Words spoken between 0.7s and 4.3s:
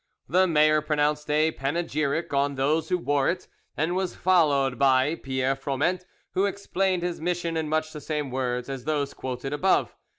pronounced a panegyric on those who wore it, and was